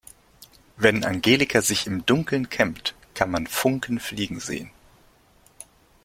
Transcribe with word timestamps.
Wenn 0.77 1.03
Angelika 1.05 1.61
sich 1.61 1.85
im 1.85 2.07
Dunkeln 2.07 2.49
kämmt, 2.49 2.95
kann 3.13 3.29
man 3.29 3.45
Funken 3.45 3.99
fliegen 3.99 4.39
sehen. 4.39 4.71